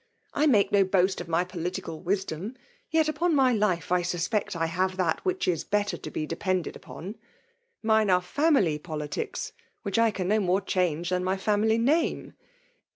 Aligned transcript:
I 0.33 0.47
make 0.47 0.71
no 0.71 0.83
boast 0.83 1.21
of 1.21 1.27
my 1.27 1.43
political 1.43 1.99
wisdom; 2.01 2.55
yet, 2.89 3.07
upon 3.07 3.35
my 3.35 3.53
life, 3.53 3.91
I 3.91 4.01
suspect 4.01 4.55
I 4.55 4.65
have 4.65 4.97
that 4.97 5.23
which 5.23 5.47
is 5.47 5.63
better 5.63 5.95
to 5.95 6.09
be 6.09 6.25
depended 6.25 6.75
upon. 6.75 7.17
Mine 7.83 8.09
are 8.09 8.19
family 8.23 8.79
politics, 8.79 9.51
which 9.83 9.99
I 9.99 10.09
can 10.09 10.27
no 10.27 10.39
more 10.39 10.59
change 10.59 11.09
than 11.09 11.23
my 11.23 11.37
family 11.37 11.77
name. 11.77 12.33